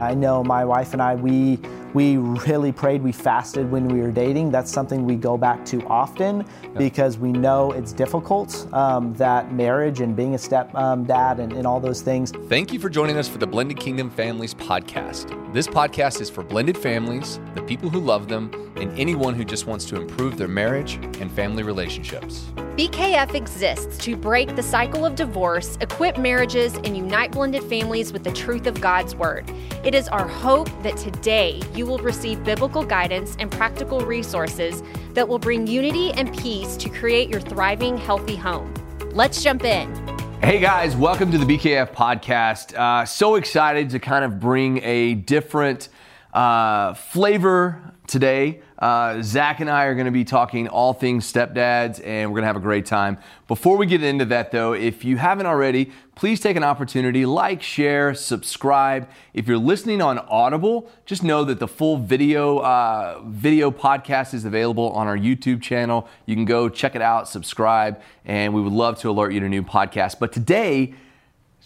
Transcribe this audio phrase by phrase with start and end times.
[0.00, 1.58] I know my wife and I, we
[1.96, 4.50] we really prayed, we fasted when we were dating.
[4.50, 6.44] That's something we go back to often
[6.76, 11.54] because we know it's difficult, um, that marriage and being a step um, dad and,
[11.54, 12.32] and all those things.
[12.50, 15.32] Thank you for joining us for the Blended Kingdom Families podcast.
[15.54, 19.66] This podcast is for blended families, the people who love them, and anyone who just
[19.66, 22.44] wants to improve their marriage and family relationships.
[22.76, 28.22] BKF exists to break the cycle of divorce, equip marriages, and unite blended families with
[28.22, 29.50] the truth of God's Word.
[29.82, 34.82] It is our hope that today you will receive biblical guidance and practical resources
[35.14, 38.72] that will bring unity and peace to create your thriving, healthy home.
[39.12, 39.94] Let's jump in.
[40.42, 42.74] Hey guys, welcome to the BKF podcast.
[42.74, 45.88] Uh, so excited to kind of bring a different
[46.36, 48.60] uh, flavor today.
[48.78, 52.42] Uh, Zach and I are going to be talking all things stepdads, and we're going
[52.42, 53.16] to have a great time.
[53.48, 57.62] Before we get into that, though, if you haven't already, please take an opportunity, like,
[57.62, 59.08] share, subscribe.
[59.32, 64.44] If you're listening on Audible, just know that the full video uh, video podcast is
[64.44, 66.06] available on our YouTube channel.
[66.26, 69.48] You can go check it out, subscribe, and we would love to alert you to
[69.48, 70.18] new podcasts.
[70.18, 70.94] But today,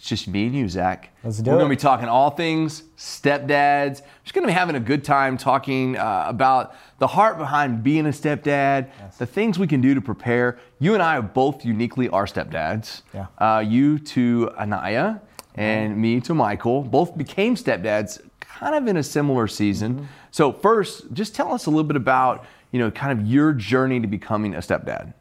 [0.01, 1.15] it's just me and you, Zach.
[1.23, 4.01] Let's do We're going to be talking all things stepdads.
[4.23, 8.07] Just going to be having a good time talking uh, about the heart behind being
[8.07, 10.57] a stepdad, the things we can do to prepare.
[10.79, 13.03] You and I are both uniquely our stepdads.
[13.13, 13.27] Yeah.
[13.37, 15.21] Uh, you to Aniya
[15.53, 16.81] and me to Michael.
[16.81, 19.93] Both became stepdads kind of in a similar season.
[19.97, 20.05] Mm-hmm.
[20.31, 23.99] So first, just tell us a little bit about you know kind of your journey
[23.99, 25.13] to becoming a stepdad.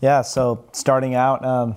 [0.00, 1.76] Yeah, so starting out, um,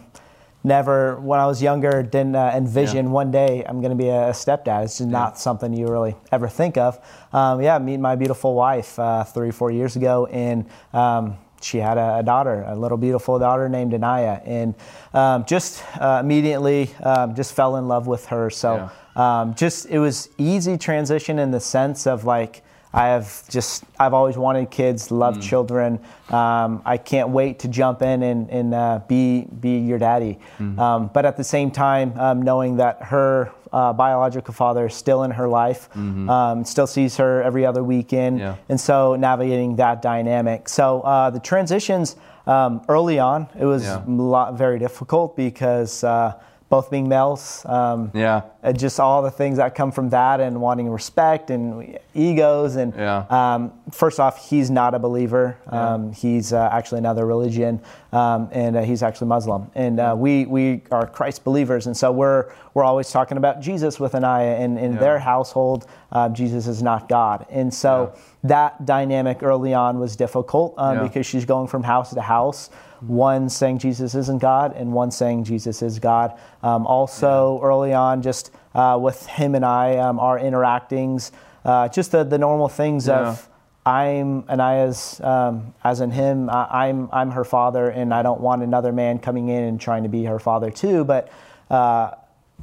[0.65, 3.11] never, when I was younger, didn't uh, envision Yeah.
[3.11, 4.83] one day I'm going to be a stepdad.
[4.83, 6.99] It's just not something you really ever think of.
[7.31, 11.97] Um, yeah, meet my beautiful wife uh, three, four years ago, and um, she had
[11.97, 14.75] a, a daughter, a little beautiful daughter named Aniya, and
[15.13, 18.49] um, just uh, immediately um, just fell in love with her.
[18.49, 22.63] So um, just it was easy transition in the sense of like
[22.95, 25.99] I have just I've always wanted kids, love children.
[26.29, 30.39] Um, I can't wait to jump in and, and uh, be be your daddy.
[30.59, 35.23] Um, but at the same time, um, knowing that her uh, biological father is still
[35.23, 38.55] in her life, um, still sees her every other weekend, Yeah.
[38.69, 40.69] and so navigating that dynamic.
[40.69, 42.15] So uh, the transitions
[42.47, 44.01] um, early on, it was Yeah.
[44.07, 46.35] lot very difficult because uh,
[46.69, 47.63] both being males.
[47.67, 48.41] Um, Yeah.
[48.63, 52.93] uh, just all the things that come from that and wanting respect and egos and
[52.95, 53.25] Yeah.
[53.29, 57.79] um, first off he's not a believer um, he's uh, actually another religion
[58.11, 62.11] um, and uh, he's actually muslim and uh, we we are christ believers and so
[62.11, 64.99] we're we're always talking about jesus with aniya and in Yeah.
[64.99, 70.73] their household uh, jesus is not god and so that dynamic early on was difficult
[70.77, 71.03] um, Yeah.
[71.03, 72.69] because she's going from house to house
[73.01, 76.37] one saying Jesus isn't God and one saying Jesus is God.
[76.63, 81.31] Um, also, early on, just uh, with him and I, um, our interactings,
[81.63, 83.29] uh, just the, the normal things Yeah.
[83.29, 83.49] of
[83.87, 88.63] I'm Aniya's, um, as in him, I, I'm, I'm her father, and I don't want
[88.63, 91.03] another man coming in and trying to be her father too.
[91.03, 91.31] But
[91.69, 92.11] uh,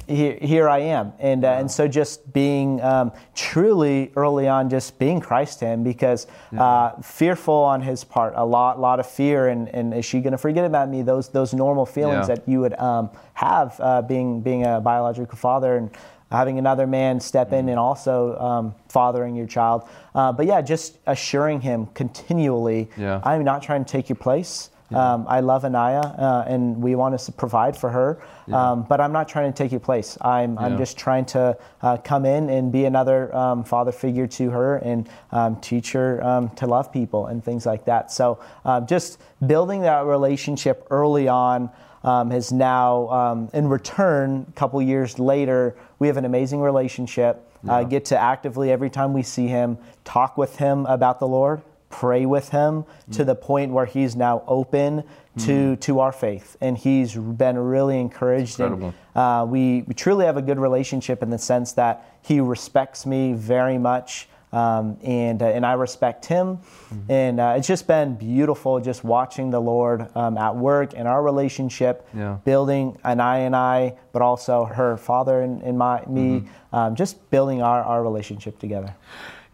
[0.07, 1.13] here, here I am.
[1.19, 5.83] And, uh, and so just being um, truly early on, just being Christ to him
[5.83, 6.27] because
[6.57, 9.47] uh, fearful on his part, a lot, lot of fear.
[9.47, 11.03] And, and is she going to forget about me?
[11.03, 12.35] Those, those normal feelings Yeah.
[12.35, 15.89] that you would um, have uh, being, being a biological father and
[16.31, 17.55] having another man step Mm-hmm.
[17.55, 19.87] in and also um, fathering your child.
[20.15, 23.21] Uh, but yeah, just assuring him continually, Yeah.
[23.23, 24.69] I'm not trying to take your place.
[24.95, 28.21] Um, I love Aniya, uh, and we want to provide for her.
[28.51, 30.17] Um, but I'm not trying to take your place.
[30.21, 30.61] I'm, Yeah.
[30.61, 34.77] I'm just trying to uh, come in and be another um, father figure to her
[34.77, 38.11] and um, teach her um, to love people and things like that.
[38.11, 41.69] So um, just building that relationship early on
[42.03, 47.49] um, has now, um, in return, a couple years later, we have an amazing relationship.
[47.65, 51.61] Uh, get to actively every time we see him talk with him about the Lord,
[51.99, 55.03] pray with him to the point where he's now open
[55.45, 58.59] to to our faith, and he's been really encouraged.
[58.59, 63.05] And uh, we, we truly have a good relationship in the sense that he respects
[63.05, 64.27] me very much.
[64.51, 67.11] Um, and uh, and I respect him, Mm-hmm.
[67.11, 71.23] and uh, it's just been beautiful just watching the Lord um, at work and our
[71.23, 72.37] relationship, Yeah.
[72.45, 76.75] building an I and I, but also her father and, and my me, Mm-hmm.
[76.75, 78.93] um, just building our, our relationship together.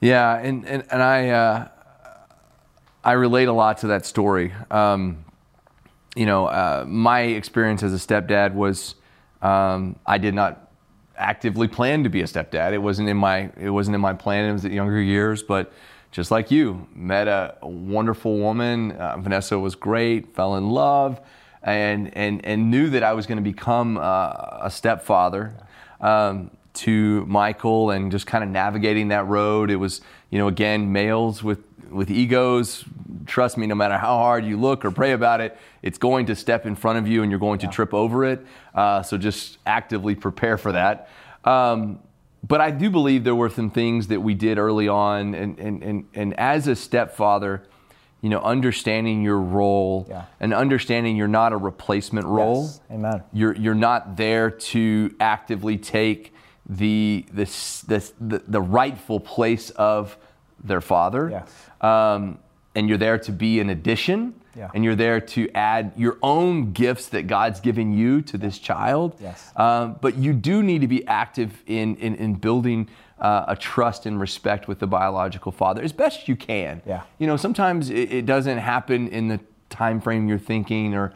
[0.01, 1.67] Yeah, and and, and I uh,
[3.03, 4.53] I relate a lot to that story.
[4.69, 5.23] Um,
[6.15, 8.95] you know, uh, my experience as a stepdad was
[9.41, 10.71] um, I did not
[11.15, 12.73] actively plan to be a stepdad.
[12.73, 14.49] It wasn't in my it wasn't in my plan.
[14.49, 15.71] It was at younger years, but
[16.11, 18.93] just like you, met a wonderful woman.
[18.93, 20.35] Uh, Vanessa was great.
[20.35, 21.21] Fell in love,
[21.63, 25.53] and and and knew that I was going to become uh, a stepfather.
[26.01, 29.69] Um, to Michael and just kind of navigating that road.
[29.69, 29.99] It was,
[30.29, 31.59] you know, again, males with
[31.91, 32.85] with egos.
[33.25, 36.35] Trust me, no matter how hard you look or pray about it, it's going to
[36.35, 38.45] step in front of you and you're going to trip over it.
[38.73, 41.09] Uh, so just actively prepare for that.
[41.43, 41.99] Um,
[42.47, 45.83] but I do believe there were some things that we did early on, and and
[45.83, 47.63] and, and as a stepfather,
[48.21, 50.23] you know, understanding your role Yeah.
[50.39, 52.63] and understanding you're not a replacement role.
[52.63, 52.81] Yes.
[52.91, 53.23] Amen.
[53.33, 56.33] You're you're not there to actively take
[56.65, 57.43] the the
[57.87, 60.17] the, the, the rightful place of
[60.63, 61.29] their father.
[61.29, 61.53] Yes.
[61.81, 62.39] Um,
[62.75, 64.35] and you're there to be an addition.
[64.55, 64.71] Yeah.
[64.73, 69.15] And you're there to add your own gifts that God's given you to this child.
[69.21, 69.51] Yes.
[69.55, 72.89] Um, but you do need to be active in in, in building
[73.19, 76.81] uh, a trust and respect with the biological father as best you can.
[76.85, 77.03] Yeah.
[77.19, 79.39] You know, sometimes it, it doesn't happen in the
[79.69, 81.13] time frame you're thinking, or,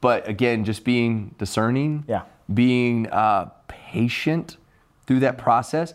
[0.00, 2.04] but again, just being discerning.
[2.08, 2.22] Yeah.
[2.52, 4.56] Being uh, patient
[5.06, 5.94] through that process.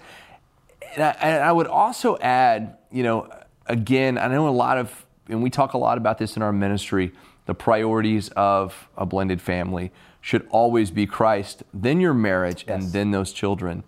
[0.96, 3.30] And I, and I would also add, you know,
[3.68, 6.54] again, I know a lot of, and we talk a lot about this in our
[6.54, 7.12] ministry,
[7.46, 13.12] the priorities of a blended family should always be Christ, then your marriage, and then
[13.12, 13.84] those children.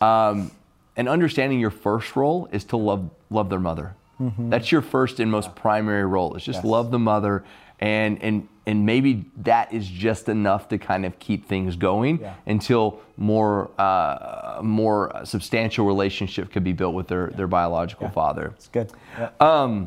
[0.00, 0.50] Um,
[0.96, 3.94] and understanding your first role is to love love their mother.
[4.50, 6.34] That's your first and most primary role.
[6.36, 6.66] Is just Mm-hmm.
[6.68, 6.72] Yes.
[6.72, 7.44] love the mother,
[7.80, 12.34] and and and maybe that is just enough to kind of keep things going Yeah.
[12.46, 18.52] until more uh, more substantial relationship could be built with their their biological father.
[18.56, 18.92] It's good.
[19.18, 19.30] Yeah.
[19.40, 19.86] Uh,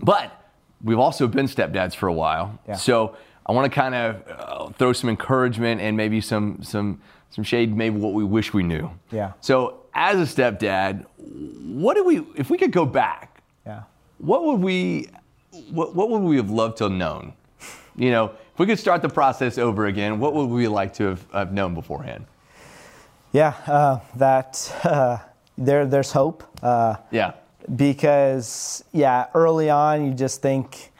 [0.00, 0.30] But
[0.82, 2.74] we've also been stepdads for a while, Yeah.
[2.76, 3.14] so
[3.46, 7.00] I want to kind of uh, throw some encouragement and maybe some some
[7.30, 8.90] some shade, maybe what we wish we knew.
[9.10, 9.32] Yeah.
[9.40, 11.04] So as a stepdad,
[11.82, 13.40] what do we if we could go back?
[13.66, 13.82] yeah.
[14.18, 15.08] What would we
[15.70, 17.32] what, what would we have loved to have known?
[17.96, 21.04] You know, if we could start the process over again, what would we like to
[21.04, 22.26] have, have known beforehand?
[23.32, 23.54] Yeah.
[23.66, 25.18] Uh, that uh,
[25.58, 26.42] there there's hope.
[26.62, 27.32] Uh, Yeah.
[27.76, 30.92] because yeah, early on you just think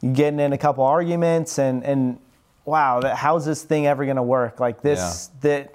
[0.00, 2.18] you're getting in a couple arguments and and
[2.64, 4.60] wow, that, how's this thing ever going to work?
[4.60, 5.74] Like this that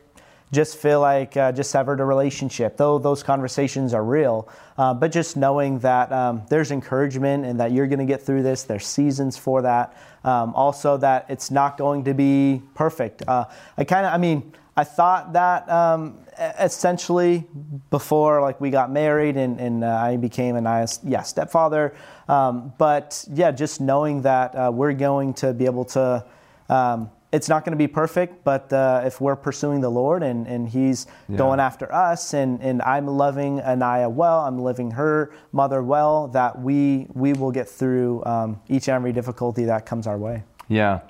[0.56, 2.78] just feel like uh, just severed a relationship.
[2.78, 7.72] Though those conversations are real, uh, but just knowing that um, there's encouragement and that
[7.72, 8.64] you're going to get through this.
[8.64, 9.96] There's seasons for that.
[10.24, 13.22] Um, also, that it's not going to be perfect.
[13.28, 13.46] Uh,
[13.78, 16.18] I kind of, I mean, I thought that um,
[16.60, 17.46] essentially
[17.90, 21.96] before like we got married and, and uh, I became a nice yeah stepfather.
[22.28, 26.26] Um, but yeah, just knowing that uh, we're going to be able to.
[26.70, 30.48] Um, it's not going to be perfect, but uh, if we're pursuing the Lord and,
[30.48, 31.06] and He's
[31.36, 36.60] going after us, and, and I'm loving Aniya well, I'm loving her mother well, that
[36.60, 40.44] we we will get through um, each and every difficulty that comes our way.
[40.70, 41.02] Yeah.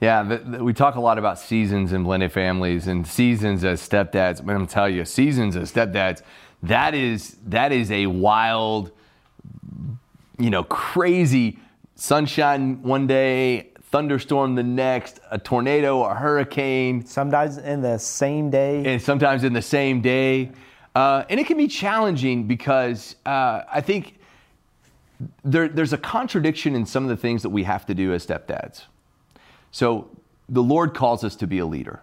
[0.00, 3.80] Yeah, th th we talk a lot about seasons in blended families and seasons as
[3.88, 4.36] stepdads.
[4.44, 6.22] But I'm gonna tell you, seasons as stepdads,
[6.64, 8.90] that is that is a wild,
[10.38, 11.58] you know, crazy
[11.94, 18.82] sunshine one day, thunderstorm the next, a tornado, a hurricane, Sometimes in the same day.
[18.86, 20.50] and sometimes in the same day.
[20.94, 24.18] Uh, and it can be challenging because uh, I think
[25.44, 28.26] there, there's a contradiction in some of the things that we have to do as
[28.26, 28.84] stepdads.
[29.70, 30.08] So
[30.48, 32.00] the Lord calls us to be a leader.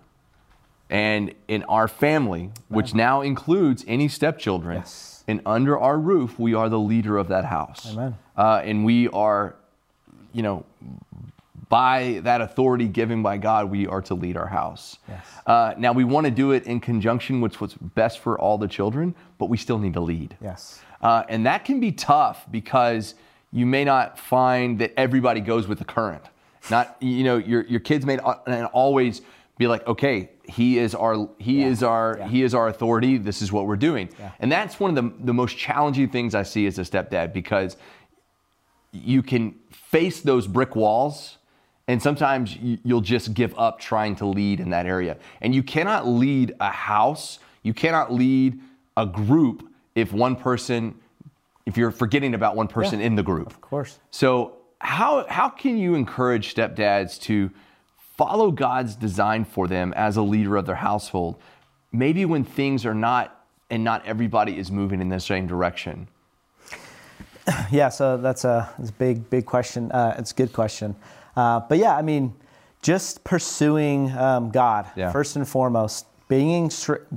[0.92, 5.24] And in our family, which now includes any stepchildren, Yes.
[5.28, 7.92] and under our roof, we are the leader of that house.
[7.94, 8.16] Amen.
[8.36, 9.56] Uh, and we are,
[10.34, 10.66] you know,
[11.69, 14.97] by that authority given by God, we are to lead our house.
[15.07, 15.26] Yes.
[15.45, 18.68] Uh, now, we want to do it in conjunction with what's best for all the
[18.68, 20.35] children, but we still need to lead.
[20.42, 20.81] yes.
[21.02, 23.16] Uh, and that can be tough because
[23.54, 26.21] you may not find that everybody goes with the current.
[26.69, 29.21] Not, you know, your, your kids may not and always
[29.57, 32.28] be like, okay, he is our, he is our, Yeah.
[32.28, 33.18] he is our authority.
[33.18, 34.09] This is what we're doing.
[34.19, 34.31] Yeah.
[34.40, 37.78] And that's one of the, the most challenging things I see as a stepdad because
[38.92, 41.38] you can face those brick walls
[41.90, 45.64] and sometimes you- you'll just give up trying to lead in that area and you
[45.64, 48.60] cannot lead a house you cannot lead
[48.96, 50.94] a group if one person
[51.66, 53.98] if you're forgetting about one person Yeah, in the group Of course.
[54.12, 57.50] so how how can you encourage stepdads to
[58.18, 61.36] follow God's design for them as a leader of their household
[61.92, 63.36] maybe when things are not
[63.72, 66.08] and not everybody is moving in the same direction
[67.72, 69.92] Yeah, so that's a, that's a big, big question.
[69.92, 70.96] Uh, it's a good question.
[71.36, 72.33] Uh, but yeah, I mean,
[72.81, 75.12] just pursuing um, God Yeah.
[75.12, 76.69] first and foremost, being in,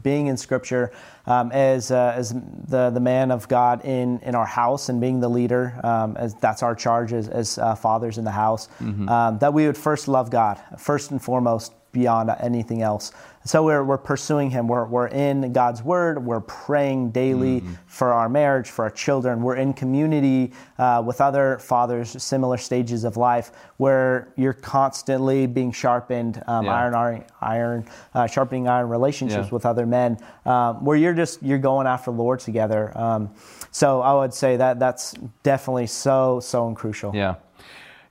[0.03, 0.91] being in Scripture
[1.27, 2.33] um, as, uh, as
[2.67, 6.35] the, the man of God in, in our house and being the leader, um, as
[6.37, 10.09] that's our charge as, as uh, fathers in the house, um, that we would first
[10.09, 13.13] love God, first and foremost, beyond anything else.
[13.45, 14.69] So we're, we're pursuing Him.
[14.69, 16.25] We're, we're in God's Word.
[16.25, 17.75] We're praying daily mm-hmm.
[17.87, 19.43] for our marriage, for our children.
[19.43, 25.73] We're in community uh, with other fathers, similar stages of life, where you're constantly being
[25.73, 26.75] sharpened, um, yeah.
[26.75, 29.55] iron, iron, uh, sharpening iron relationships yeah.
[29.55, 32.97] with other men, um, where you're just you're going after the Lord together.
[32.97, 33.31] Um,
[33.73, 37.15] so I would say that that's definitely so so crucial.
[37.15, 37.37] Yeah,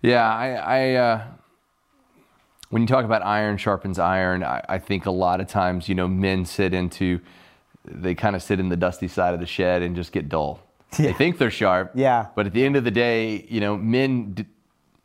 [0.01, 0.29] yeah.
[0.29, 1.23] I, I uh
[2.72, 5.96] when you talk about iron sharpens iron, I, I, think a lot of times, you
[5.96, 7.20] know, men sit into,
[7.86, 10.62] they kind of sit in the dusty side of the shed and just get dull.
[10.98, 11.08] Yeah.
[11.08, 11.92] They think they're sharp.
[11.96, 12.28] Yeah.
[12.36, 14.48] But at the end of the day, you know, men,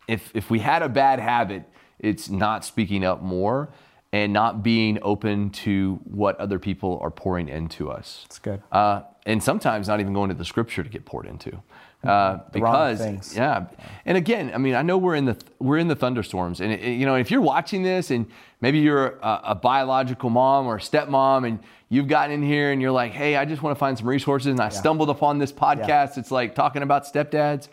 [0.09, 1.65] if, if we had a bad habit,
[1.99, 3.69] it's not speaking up more
[4.13, 8.25] and not being open to what other people are pouring into us.
[8.29, 8.63] That's good.
[8.71, 11.61] Uh, and sometimes not even going to the scripture to get poured into.
[12.07, 13.67] Uh, because yeah,
[14.05, 16.83] and again, I mean, I know we're in the we're in the thunderstorms, and it,
[16.83, 18.27] you know, if you're watching this, and
[18.61, 21.59] maybe you're a, a, biological mom or a stepmom, and
[21.89, 24.49] you've gotten in here, and you're like, hey, I just want to find some resources,
[24.49, 24.69] and I yeah.
[24.71, 25.89] stumbled upon this podcast.
[25.89, 26.19] Yeah.
[26.19, 27.69] It's like talking about stepdads.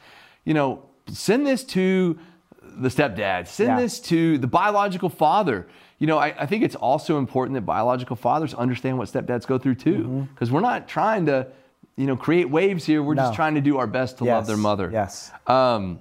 [0.46, 2.18] You know, send this to
[2.62, 3.48] the stepdad.
[3.48, 3.80] Send yeah.
[3.80, 5.68] this to the biological father.
[6.00, 9.58] You know, I, I, think it's also important that biological fathers understand what stepdads go
[9.58, 10.56] through too, because mm-hmm.
[10.56, 11.48] we're not trying to
[11.96, 13.04] you know, create waves here.
[13.04, 13.24] We're no.
[13.24, 14.32] just trying to do our best to yes.
[14.32, 14.90] love their mother.
[14.92, 15.32] Yes.
[15.48, 16.00] Um,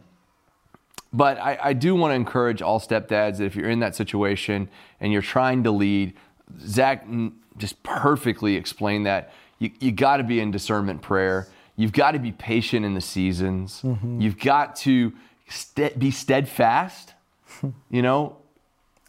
[1.12, 4.68] but I, I do want to encourage all stepdads that if you're in that situation
[5.00, 6.14] and you're trying to lead,
[6.58, 7.06] Zach
[7.58, 9.32] just perfectly explained that.
[9.58, 11.48] You, you got to be in discernment prayer.
[11.76, 13.82] You've got to be patient in the seasons.
[13.82, 14.20] Mm-hmm.
[14.20, 15.12] You've got to
[15.48, 17.14] st- be steadfast.
[17.90, 18.36] you know,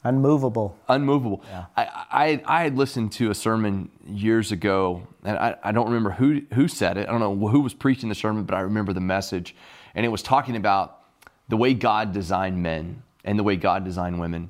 [0.04, 0.78] Unmovable.
[0.90, 1.44] Unmovable.
[1.48, 1.66] Yeah.
[1.78, 6.12] I, I, I had listened to a sermon years ago, and I, I don't remember
[6.12, 7.08] who, who said it.
[7.08, 9.56] I don't know who was preaching the sermon, but I remember the message.
[9.96, 11.00] And it was talking about
[11.48, 14.50] the way God designed men and the way God designed women.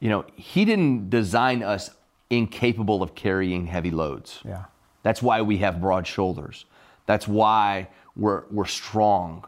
[0.00, 1.90] You know, He didn't design us
[2.30, 4.40] incapable of carrying heavy loads.
[4.44, 4.64] Yeah.
[5.02, 6.64] That's why we have broad shoulders.
[7.04, 9.44] That's why we're, we're strong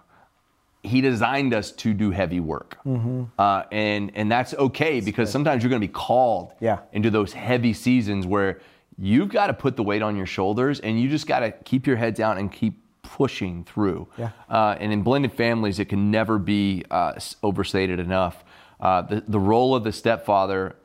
[0.85, 3.25] he designed us to do heavy work, mm-hmm.
[3.39, 6.81] uh, and and that's okay because sometimes you're going to be called yeah.
[6.93, 8.61] into those heavy seasons where
[8.99, 11.87] you've got to put the weight on your shoulders, and you just got to keep
[11.87, 14.07] your head down and keep pushing through.
[14.19, 14.31] Yeah.
[14.49, 18.45] Uh, and in blended families, it can never be uh, overstated enough.
[18.79, 20.77] Uh, the the role of the stepfather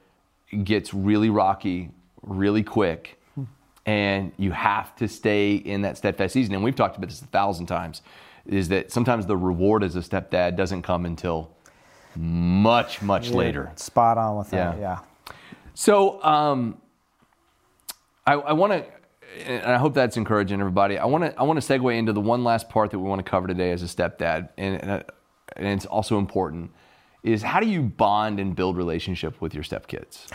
[0.63, 1.91] gets really rocky,
[2.21, 3.19] really quick.
[3.35, 3.43] Hmm.
[3.85, 6.55] And you have to stay in that steadfast season.
[6.55, 8.01] And we've talked about this a thousand times
[8.49, 11.51] is that sometimes the reward as a stepdad doesn't come until
[12.15, 13.71] much, much later.
[13.75, 14.99] Spot on with that, yeah.
[15.27, 15.33] yeah.
[15.75, 16.81] So um,
[18.25, 18.85] I, I want to,
[19.45, 20.97] and I hope that's encouraging everybody.
[20.97, 23.23] I want to, I want to segue into the one last part that we want
[23.23, 25.03] to cover today as a stepdad, and, and,
[25.55, 26.71] and it's also important,
[27.21, 30.25] is how do you bond and build relationship with your stepkids?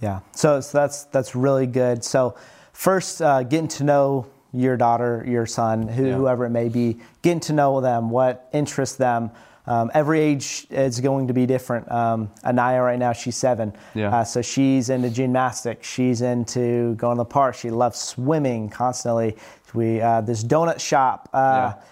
[0.00, 2.04] Yeah, so, so that's that's really good.
[2.04, 2.36] So
[2.72, 6.14] first, uh, getting to know your daughter, your son, who, yeah.
[6.14, 9.30] whoever it may be, getting to know them, what interests them.
[9.66, 11.90] Um, every age is going to be different.
[11.90, 13.74] Um, Aniya right now, she's seven.
[13.94, 14.14] Yeah.
[14.14, 15.88] Uh, so she's into gymnastics.
[15.88, 17.54] She's into going to the park.
[17.54, 19.36] She loves swimming constantly.
[19.72, 21.30] We uh, this donut shop.
[21.32, 21.82] Uh, yeah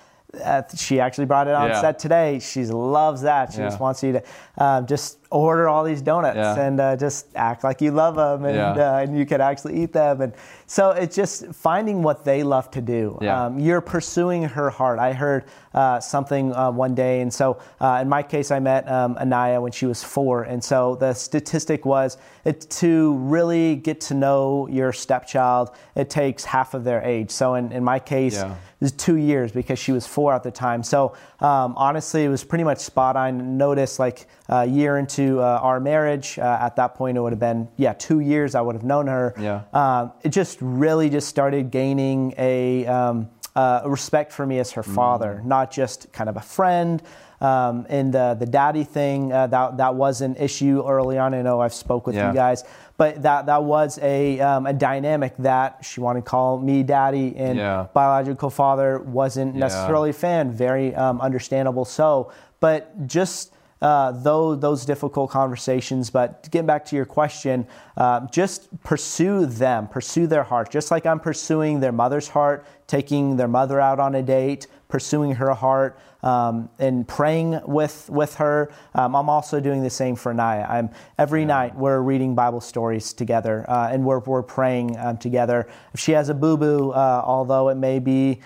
[0.41, 1.81] uh, she actually brought it on yeah.
[1.81, 2.39] set today.
[2.39, 3.53] She loves that.
[3.53, 3.69] She yeah.
[3.69, 4.23] just wants you to
[4.59, 6.61] uh, just order all these donuts yeah.
[6.61, 9.93] and uh, just act like you love them and, uh, and you can actually eat
[9.93, 10.21] them.
[10.21, 10.33] And
[10.67, 13.19] so it's just finding what they love to do.
[13.45, 14.99] Um, you're pursuing her heart.
[14.99, 19.17] I heard uh, something uh, one day, and so in my case, I met um,
[19.17, 24.15] Aniya when she was four, and so the statistic was it, to really get to
[24.15, 27.31] know your stepchild, it takes half of their age.
[27.31, 28.43] So in, in my case
[28.83, 30.83] it was two years because she was four at the time.
[30.83, 33.57] So um, honestly, it was pretty much spot on.
[33.57, 37.41] Notice like a year into uh, our marriage, uh, at that point it would have
[37.41, 38.55] been yeah two years.
[38.55, 39.35] I would have known her.
[39.39, 39.63] Yeah.
[39.73, 42.87] Um, it just really just started gaining a.
[42.87, 45.45] Um, uh, respect for me as her father, mm.
[45.45, 47.03] not just kind of a friend.
[47.43, 51.35] Um, and the the daddy thing uh, that that was an issue early on.
[51.35, 52.29] I know I've spoke with yeah.
[52.29, 52.65] you guys,
[52.97, 57.35] but that that was a um, a dynamic that she wanted to call me daddy,
[57.37, 57.89] and yeah.
[57.93, 60.53] biological father wasn't necessarily a fan.
[60.53, 61.85] Very um, understandable.
[61.85, 63.53] So, but just.
[63.83, 69.89] Uh, though those difficult conversations, but getting back to your question, uh, just pursue them,
[69.89, 74.15] pursue their heart, just like I'm pursuing their mother's heart, taking their mother out on
[74.15, 78.71] a date, pursuing her heart um, and praying with with her.
[78.95, 80.65] Um, I'm also doing the same for Naya.
[80.69, 81.47] I'm every yeah.
[81.47, 85.69] night we're reading Bible stories together uh, and we're we're praying um, together.
[85.93, 88.41] If she has a boo boo, uh, although it may be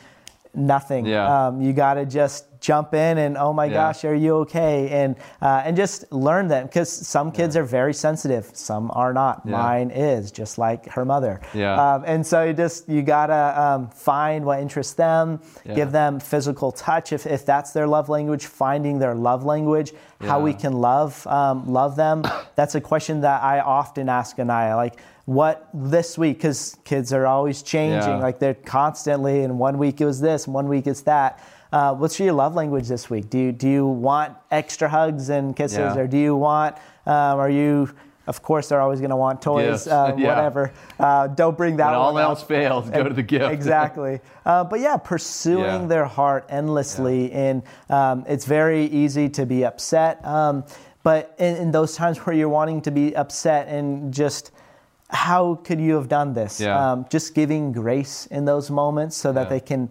[0.57, 1.07] nothing.
[1.07, 1.47] Yeah.
[1.49, 3.75] Um, you got to just jump in and oh my Yeah.
[3.75, 4.89] gosh, are you okay?
[4.89, 9.43] And uh, and just learn them because some kids are very sensitive, some are not.
[9.45, 9.53] Yeah.
[9.53, 11.41] Mine is just like her mother.
[11.55, 11.75] Yeah.
[11.95, 15.75] Um, and so you just you gotta um, find what interests them, Yeah.
[15.75, 18.47] give them physical touch if, if that's their love language.
[18.47, 22.23] Finding their love language, how we can love um, love them.
[22.57, 24.77] That's a question that I often ask Aniya.
[24.77, 26.39] Like, what this week?
[26.39, 28.09] Because kids are always changing.
[28.11, 28.17] Yeah.
[28.19, 29.43] Like they're constantly.
[29.45, 31.43] And one week it was this, and one week it's that.
[31.73, 33.29] Uh, what's your love language this week?
[33.29, 35.99] Do you do you want extra hugs and kisses, Yeah.
[35.99, 36.77] or do you want?
[37.07, 37.91] Um, are you?
[38.29, 40.35] Of course, they're always going to want toys, uh, Yeah.
[40.35, 40.73] whatever.
[40.99, 42.31] Uh, don't bring that When all one up.
[42.31, 43.53] else fails, go to the gift.
[43.53, 44.19] Exactly.
[44.45, 45.87] Uh, but yeah, pursuing Yeah.
[45.87, 50.25] their heart endlessly, and um, it's very easy to be upset.
[50.27, 50.65] Um,
[51.05, 54.51] but in, in those times where you're wanting to be upset and just
[55.09, 56.61] how could you have done this?
[56.61, 56.93] Yeah.
[56.93, 59.49] Um, just giving grace in those moments so that Yeah.
[59.51, 59.89] they can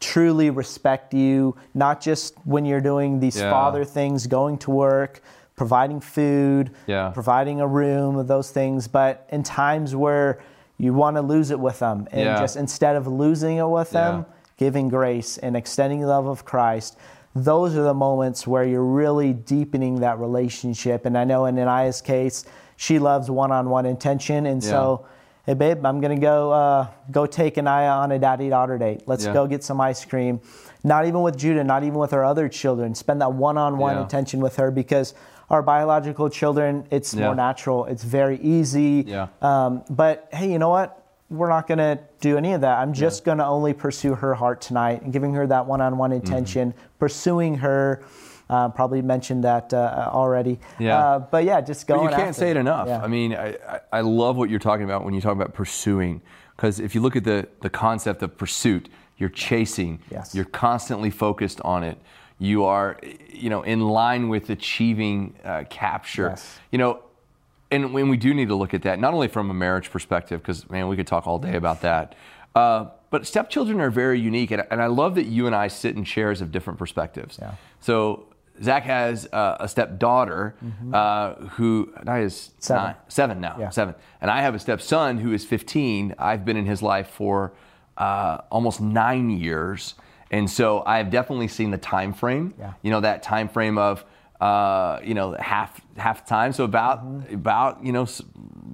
[0.00, 3.50] truly respect you, not just when you're doing these Yeah.
[3.50, 5.22] father things, going to work,
[5.56, 6.70] providing food,
[7.12, 10.38] providing a room, those things, but in times where
[10.78, 14.26] you want to lose it with them and just instead of losing it with them,
[14.56, 16.96] giving grace and extending the love of Christ.
[17.34, 21.04] Those are the moments where you're really deepening that relationship.
[21.04, 22.44] And I know in Aniya's case,
[22.76, 25.06] she loves one-on-one intention, and so,
[25.46, 29.02] hey babe, I'm gonna go uh, go take Aniya on a daddy-daughter date.
[29.06, 29.32] Let's Yeah.
[29.32, 30.40] go get some ice cream.
[30.82, 32.94] Not even with Judah, not even with our other children.
[32.94, 34.04] Spend that one-on-one Yeah.
[34.04, 35.14] attention with her because
[35.50, 37.26] our biological children, it's Yeah.
[37.26, 37.84] more natural.
[37.86, 39.04] It's very easy.
[39.06, 39.26] Yeah.
[39.40, 41.00] Um, but hey, you know what?
[41.34, 42.78] We're not going to do any of that.
[42.78, 45.98] I'm just going to only pursue her heart tonight and giving her that one on
[45.98, 46.24] one Mm-hmm.
[46.26, 48.04] attention, pursuing her.
[48.50, 50.60] Uh, probably mentioned that uh, already.
[50.78, 50.98] Yeah.
[50.98, 52.86] Uh, but yeah, just going But you can't after say it enough.
[52.88, 53.02] Yeah.
[53.02, 56.20] I mean, I, I- I love what you're talking about when you talk about pursuing.
[56.54, 59.98] Because if you look at the, the concept of pursuit, you're chasing.
[60.10, 60.34] Yes.
[60.34, 61.98] You're constantly focused on it.
[62.38, 62.98] You are,
[63.32, 66.28] you know, in line with achieving uh, capture.
[66.30, 66.58] Yes.
[66.70, 67.02] You know,
[67.70, 70.40] and when we do need to look at that, not only from a marriage perspective,
[70.40, 72.14] because man, we could talk all day about that.
[72.54, 75.96] Uh, but stepchildren are very unique, and, and I love that you and I sit
[75.96, 77.38] in chairs of different perspectives.
[77.40, 77.54] Yeah.
[77.80, 78.26] So
[78.62, 80.54] Zach has uh, a stepdaughter
[80.92, 82.60] uh, who I is Mm-hmm.
[82.60, 82.84] Seven.
[82.84, 83.70] nine- seven now, Yeah.
[83.70, 86.14] seven, and I have a stepson who is 15.
[86.18, 87.52] I've been in his life for
[87.96, 89.94] uh, almost nine years,
[90.30, 92.54] and so I have definitely seen the time frame.
[92.58, 92.72] Yeah.
[92.82, 94.04] You know that time frame of
[94.40, 96.52] uh, you know half half time.
[96.52, 97.34] So about Mm-hmm.
[97.34, 98.06] about you know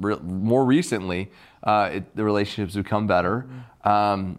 [0.01, 1.31] re- more recently,
[1.65, 3.47] uh, it, the relationships become better.
[3.85, 3.89] Mm-hmm.
[3.89, 4.39] Um,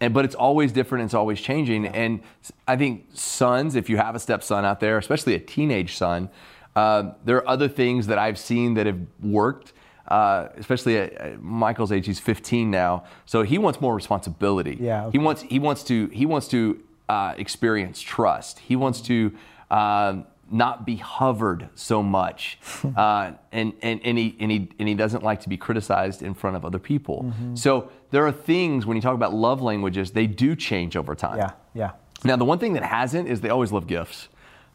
[0.00, 1.04] and, but it's always different.
[1.06, 1.86] It's always changing.
[1.86, 2.20] And
[2.68, 6.28] I think sons, if you have a stepson out there, especially a teenage son,
[6.74, 9.72] uh, there are other things that I've seen that have worked.
[10.08, 14.76] Uh, especially at, at Michael's age, he's 15 now, so he wants more responsibility.
[14.78, 18.60] Yeah, He wants he wants to he wants to uh, experience trust.
[18.60, 19.32] He wants to
[19.68, 22.58] um, not be hovered so much,
[22.96, 26.34] uh, and and and he and he and he doesn't like to be criticized in
[26.34, 27.24] front of other people.
[27.24, 27.54] Mm-hmm.
[27.56, 31.38] So there are things when you talk about love languages, they do change over time.
[31.38, 31.90] yeah, yeah.
[32.24, 34.28] Now, the one thing that hasn't is they always love gifts.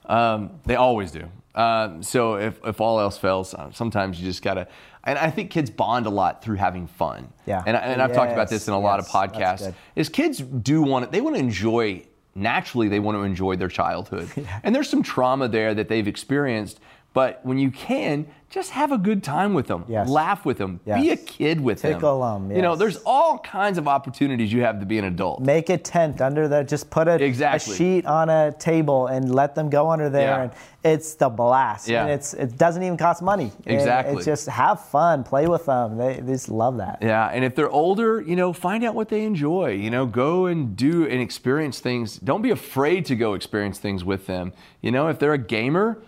[0.06, 1.30] Um, they always do.
[1.56, 4.68] Um, so if, if all else fails, uh, sometimes you just gotta.
[5.04, 7.34] And I think kids bond a lot through having fun.
[7.46, 7.64] Yeah.
[7.66, 9.74] And, I- and I've talked about this in a lot of podcasts.
[9.96, 12.04] Is kids do want to, they want to enjoy.
[12.34, 14.30] Naturally, they want to enjoy their childhood,
[14.64, 16.80] and there's some trauma there that they've experienced.
[17.14, 19.84] But when you can, just have a good time with them.
[19.88, 20.08] Yes.
[20.10, 20.80] Laugh with them.
[20.86, 21.94] Be a kid with them.
[21.94, 25.42] Tickle 'em, You know, there's all kinds of opportunities you have to be an adult.
[25.42, 26.64] Make a tent under the.
[26.64, 27.74] Just put a, Exactly.
[27.74, 30.42] a sheet on a table and let them go under there, Yeah.
[30.44, 30.52] and
[30.86, 31.90] it's the blast.
[31.90, 32.04] Yeah.
[32.04, 33.52] And it's it doesn't even cost money.
[33.66, 34.16] And Exactly.
[34.16, 35.98] It's just have fun, play with them.
[35.98, 37.00] They, they just love that.
[37.02, 39.72] Yeah, and if they're older, you know, find out what they enjoy.
[39.72, 42.16] You know, go and do and experience things.
[42.18, 44.54] Don't be afraid to go experience things with them.
[44.82, 46.02] You know, if they're a gamer,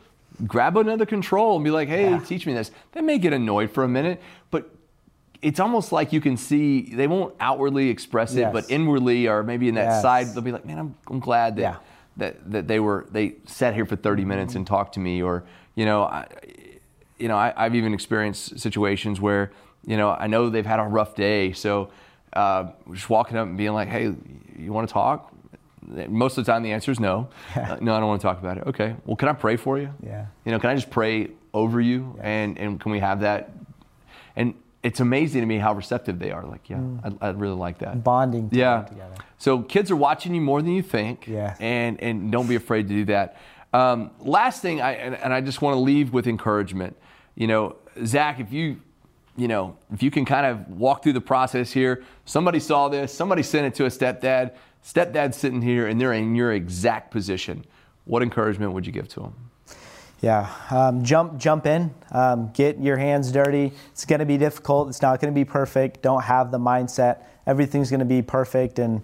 [0.47, 2.19] grab another control and be like, "Hey, Yeah.
[2.19, 4.69] teach me this." They may get annoyed for a minute, but
[5.41, 8.53] it's almost like you can see they won't outwardly express it, Yes.
[8.53, 10.01] but inwardly or maybe in that Yes.
[10.01, 11.75] side they'll be like, "Man, I'm, I'm glad that Yeah.
[12.17, 15.43] that that they were they sat here for 30 minutes and talked to me," or
[15.75, 16.27] you know, I,
[17.17, 19.51] you know, I, I've even experienced situations where,
[19.85, 21.89] you know, I know they've had a rough day, so
[22.33, 24.13] uh, just walking up and being like, "Hey,
[24.57, 25.32] you want to talk?"
[26.09, 27.29] Most of the time, the answer is no.
[27.55, 28.63] Uh, no, I don't want to talk about it.
[28.67, 29.93] Okay, well, can I pray for you?
[30.01, 30.25] Yeah.
[30.45, 33.51] You know, can I just pray over you, and and can we have that?
[34.35, 36.43] And it's amazing to me how receptive they are.
[36.45, 38.03] Like, yeah, I'd, I'd really like that.
[38.03, 38.83] Bonding Yeah.
[38.83, 39.15] together.
[39.37, 41.27] So kids are watching you more than you think.
[41.27, 41.55] Yeah.
[41.59, 43.37] And and don't be afraid to do that.
[43.73, 46.95] Um, last thing, I and, and I just want to leave with encouragement.
[47.35, 48.79] You know, Zach, if you
[49.37, 53.13] you know if you can kind of walk through the process here, somebody saw this,
[53.13, 54.53] somebody sent it to a stepdad.
[54.83, 57.65] Stepdad's sitting here and they're in your exact position,
[58.05, 59.35] what encouragement would you give to them?
[60.21, 63.73] Yeah, um, jump jump in, um, get your hands dirty.
[63.91, 64.87] It's going to be difficult.
[64.87, 66.01] It's not going to be perfect.
[66.01, 69.01] Don't have the mindset everything's going to be perfect and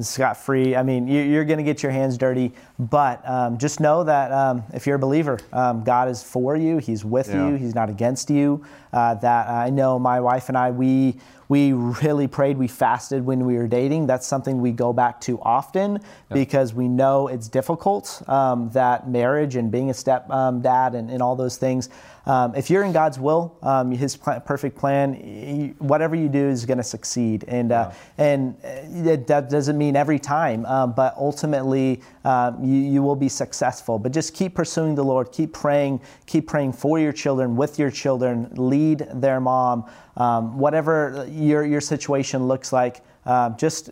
[0.00, 0.74] scot free.
[0.74, 4.64] I mean, you're going to get your hands dirty, but um, just know that um,
[4.72, 6.78] if you're a believer, um, God is for you.
[6.78, 7.48] He's with yeah.
[7.48, 7.54] you.
[7.56, 8.64] He's not against you.
[8.92, 11.16] Uh, that I know my wife and I, we
[11.48, 14.06] we really prayed, we fasted when we were dating.
[14.06, 16.00] That's something we go back to often
[16.32, 18.22] because we know it's difficult.
[18.28, 21.88] Um, that marriage and being a step um, dad and, and, all those things.
[22.26, 26.48] Um, if you're in God's will, um, His pl- perfect plan, he, whatever you do
[26.48, 27.44] is going to succeed.
[27.48, 32.76] And uh, and uh, it, that doesn't mean every time, um, but ultimately um, you,
[32.76, 33.98] you will be successful.
[33.98, 35.32] But just keep pursuing the Lord.
[35.32, 36.00] Keep praying.
[36.26, 38.50] Keep praying for your children, with your children.
[38.54, 39.84] Lead their mom
[40.16, 43.90] um, whatever your, your situation looks like, uh, just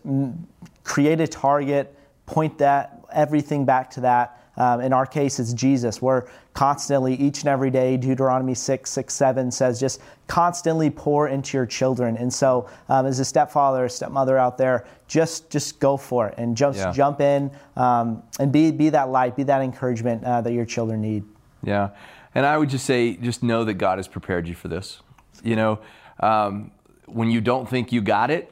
[0.85, 4.41] create a target, point that everything back to that.
[4.56, 6.02] Um, in our case, it's Jesus.
[6.02, 11.56] We're constantly, each and every day, Deuteronomy 6, 6, 7 says, just constantly pour into
[11.56, 12.16] your children.
[12.16, 16.34] And so, um, as a stepfather or stepmother out there, just just go for it
[16.38, 16.92] and just yeah.
[16.92, 21.00] jump in um, and be, be that light, be that encouragement uh, that your children
[21.00, 21.24] need.
[21.62, 21.90] Yeah.
[22.34, 25.00] And I would just say, just know that God has prepared you for this.
[25.42, 25.78] You know,
[26.20, 26.70] um,
[27.06, 28.50] when you don't think you got it,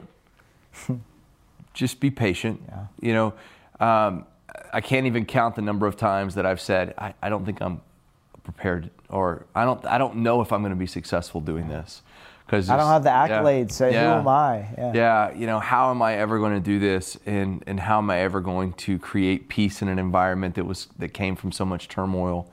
[1.73, 2.61] just be patient.
[2.67, 2.85] Yeah.
[3.01, 3.33] You know,
[3.79, 4.25] um,
[4.73, 7.61] I can't even count the number of times that I've said, I, I, don't think
[7.61, 7.81] I'm
[8.43, 12.01] prepared, or I don't, I don't know if I'm going to be successful doing this.
[12.45, 13.69] Because I don't have the accolades.
[13.69, 14.67] Yeah, so yeah, who am I?
[14.77, 14.91] Yeah.
[14.93, 15.33] yeah.
[15.33, 18.19] you know, how am I ever going to do this, and and how am I
[18.19, 21.87] ever going to create peace in an environment that was that came from so much
[21.87, 22.51] turmoil?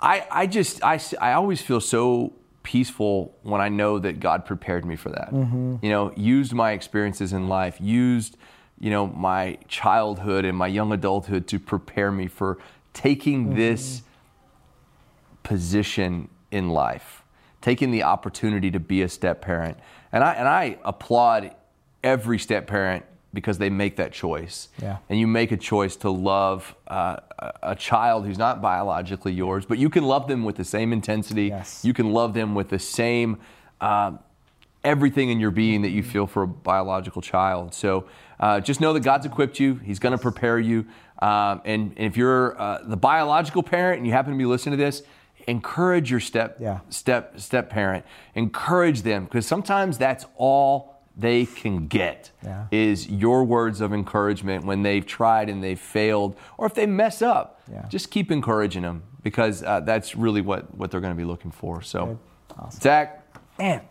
[0.00, 2.32] I I just I I always feel so
[2.64, 5.30] peaceful when I know that God prepared me for that.
[5.30, 5.76] Mm-hmm.
[5.82, 8.36] You know, used my experiences in life, used,
[8.80, 12.58] you know, my childhood and my young adulthood to prepare me for
[12.92, 13.56] taking mm-hmm.
[13.56, 14.02] this
[15.42, 17.22] position in life,
[17.60, 19.76] taking the opportunity to be a step parent.
[20.12, 21.54] And I and I applaud
[22.02, 24.68] every step parent because they make that choice.
[24.82, 24.96] Yeah.
[25.08, 27.16] And you make a choice to love uh,
[27.62, 31.46] a child who's not biologically yours, but you can love them with the same intensity.
[31.46, 31.84] Yes.
[31.84, 33.38] You can love them with the same
[33.80, 34.12] uh,
[34.84, 37.74] everything in your being that you feel for a biological child.
[37.74, 38.06] So
[38.40, 39.74] uh, just know that God's equipped you.
[39.76, 40.86] He's going to prepare you.
[41.20, 44.78] Um, and, and, if you're uh, the biological parent and you happen to be listening
[44.78, 45.02] to this,
[45.46, 46.80] encourage your step yeah.
[46.88, 48.06] step step parent.
[48.34, 52.66] Encourage them because sometimes that's all they can get yeah.
[52.70, 57.20] is your words of encouragement when they've tried and they've failed, or if they mess
[57.20, 57.60] up.
[57.70, 57.86] Yeah.
[57.88, 61.50] Just keep encouraging them because uh, that's really what, what they're going to be looking
[61.50, 61.82] for.
[61.82, 62.18] So,
[62.58, 62.80] awesome.
[62.80, 63.26] Zach,
[63.58, 63.82] man,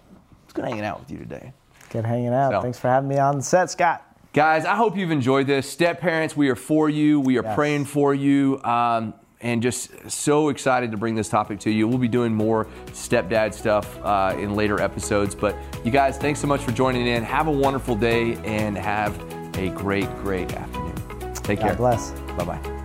[0.44, 1.54] it's good hanging out with you today.
[1.92, 2.52] Good hanging out.
[2.52, 4.09] So, Thanks for having me on the set, Scott.
[4.32, 5.70] Guys, I hope you've enjoyed this.
[5.70, 7.20] Step parents, we are for you.
[7.20, 7.56] We are yes.
[7.56, 8.62] praying for you.
[8.64, 11.88] Um, and just so excited to bring this topic to you.
[11.88, 15.34] We'll be doing more stepdad stuff uh, in later episodes.
[15.34, 17.24] But you guys, thanks so much for joining in.
[17.24, 19.18] Have a wonderful day and have
[19.58, 20.96] a great, great afternoon.
[21.36, 21.76] Take God care.
[21.76, 22.12] God bless.
[22.38, 22.79] Bye bye.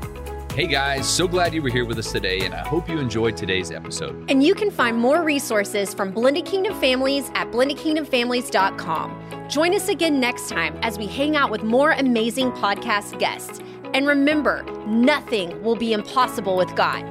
[0.54, 3.36] Hey guys, so glad you were here with us today, and I hope you enjoyed
[3.36, 4.30] today's episode.
[4.30, 9.48] And you can find more resources from Blended Kingdom Families at blendedkingdomfamilies.com.
[9.48, 13.58] Join us again next time as we hang out with more amazing podcast guests.
[13.94, 17.02] And remember, nothing will be impossible with God.